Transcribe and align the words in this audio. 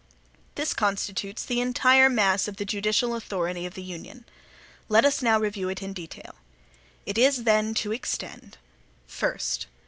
This 0.55 0.73
constitutes 0.73 1.45
the 1.45 1.61
entire 1.61 2.09
mass 2.09 2.47
of 2.47 2.57
the 2.57 2.65
judicial 2.65 3.13
authority 3.13 3.67
of 3.67 3.75
the 3.75 3.83
Union. 3.83 4.25
Let 4.89 5.05
us 5.05 5.21
now 5.21 5.37
review 5.39 5.69
it 5.69 5.83
in 5.83 5.93
detail. 5.93 6.37
It 7.05 7.19
is, 7.19 7.43
then, 7.43 7.75
to 7.75 7.91
extend: 7.91 8.57
First. 9.05 9.67